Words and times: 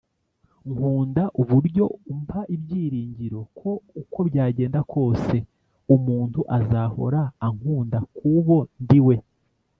nkunda 0.71 1.23
uburyo 1.41 1.85
umpa 2.13 2.39
ibyiringiro 2.55 3.39
ko 3.59 3.69
uko 4.01 4.17
byagenda 4.29 4.79
kose 4.91 5.35
umuntu 5.95 6.39
azahora 6.57 7.19
ankunda 7.47 7.99
kubo 8.17 8.57
ndiwe. 8.83 9.15